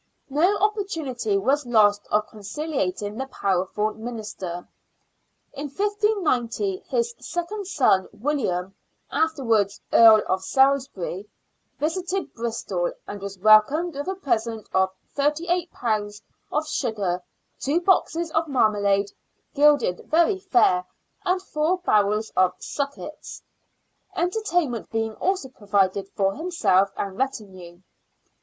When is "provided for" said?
25.47-26.33